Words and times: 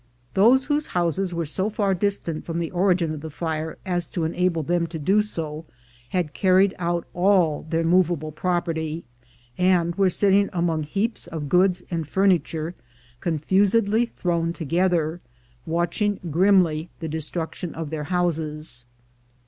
Those 0.33 0.65
whose 0.65 0.87
houses 0.97 1.31
were 1.31 1.45
so 1.45 1.69
far 1.69 1.93
distant 1.93 2.43
from 2.43 2.57
the 2.57 2.71
origin 2.71 3.11
of 3.13 3.21
the 3.21 3.29
fire 3.29 3.77
as 3.85 4.07
to 4.07 4.23
enable 4.23 4.63
them 4.63 4.87
to 4.87 4.97
do 4.97 5.21
so, 5.21 5.65
had 6.09 6.33
carried 6.33 6.73
out 6.79 7.05
all 7.13 7.67
their 7.69 7.83
movable 7.83 8.31
property, 8.31 9.03
and 9.59 9.93
were 9.93 10.09
sitting 10.09 10.49
among 10.53 10.85
heaps 10.85 11.27
of 11.27 11.49
goods 11.49 11.83
and 11.91 12.07
furniture, 12.07 12.73
confusedly 13.19 14.07
thrown 14.07 14.53
together, 14.53 15.21
watching 15.67 16.19
grimly 16.31 16.89
the 16.99 17.07
destruction 17.07 17.75
of 17.75 17.91
their 17.91 18.05
houses. 18.05 18.87